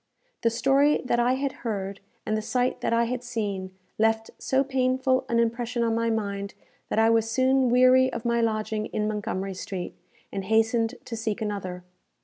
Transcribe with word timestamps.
The 0.41 0.49
story 0.49 0.99
that 1.05 1.19
I 1.19 1.33
had 1.33 1.51
heard, 1.61 1.99
and 2.25 2.35
the 2.35 2.41
sight 2.41 2.81
that 2.81 2.91
I 2.91 3.03
had 3.03 3.23
seen, 3.23 3.69
left 3.99 4.31
so 4.39 4.63
painful 4.63 5.25
an 5.29 5.37
impression 5.37 5.83
on 5.83 5.93
my 5.93 6.09
mind, 6.09 6.55
that 6.89 6.97
I 6.97 7.11
was 7.11 7.29
soon 7.29 7.69
weary 7.69 8.11
of 8.11 8.25
my 8.25 8.41
lodging 8.41 8.87
in 8.87 9.07
Montgomery 9.07 9.53
Street, 9.53 9.93
and 10.31 10.45
hastened 10.45 10.95
to 11.05 11.15
seek 11.15 11.39
another. 11.39 11.83